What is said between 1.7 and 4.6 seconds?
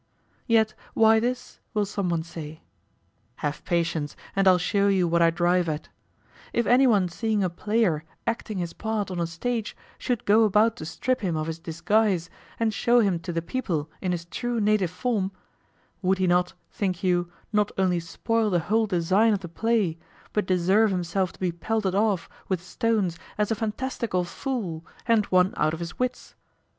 will someone say. Have patience, and I'll